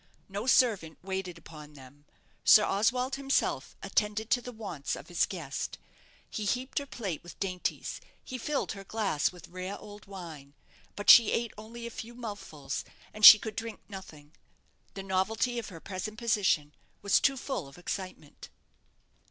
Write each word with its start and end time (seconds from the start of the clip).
No 0.27 0.47
servant 0.47 0.97
waited 1.03 1.37
upon 1.37 1.73
them. 1.73 2.05
Sir 2.43 2.65
Oswald 2.65 3.17
himself 3.17 3.75
attended 3.83 4.31
to 4.31 4.41
the 4.41 4.51
wants 4.51 4.95
of 4.95 5.09
his 5.09 5.27
guest. 5.27 5.77
He 6.27 6.43
heaped 6.45 6.79
her 6.79 6.87
plate 6.87 7.21
with 7.21 7.39
dainties; 7.39 8.01
he 8.23 8.39
filled 8.39 8.71
her 8.71 8.83
glass 8.83 9.31
with 9.31 9.47
rare 9.49 9.77
old 9.77 10.07
wine; 10.07 10.55
but 10.95 11.11
she 11.11 11.31
ate 11.31 11.53
only 11.55 11.85
a 11.85 11.91
few 11.91 12.15
mouthfuls, 12.15 12.83
and 13.13 13.23
she 13.23 13.37
could 13.37 13.55
drink 13.55 13.79
nothing. 13.87 14.33
The 14.95 15.03
novelty 15.03 15.59
of 15.59 15.69
her 15.69 15.79
present 15.79 16.17
position 16.17 16.73
was 17.03 17.19
too 17.19 17.37
full 17.37 17.67
of 17.67 17.77
excitement. 17.77 18.49